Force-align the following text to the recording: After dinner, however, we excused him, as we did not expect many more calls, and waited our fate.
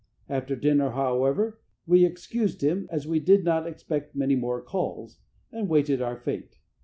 After 0.27 0.55
dinner, 0.55 0.89
however, 0.89 1.61
we 1.85 2.05
excused 2.05 2.63
him, 2.63 2.87
as 2.91 3.05
we 3.07 3.19
did 3.19 3.43
not 3.43 3.67
expect 3.67 4.15
many 4.15 4.35
more 4.35 4.59
calls, 4.59 5.19
and 5.51 5.69
waited 5.69 6.01
our 6.01 6.17
fate. 6.17 6.57